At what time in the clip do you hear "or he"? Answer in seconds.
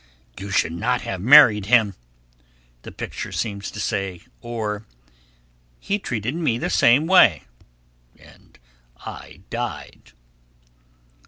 4.41-5.99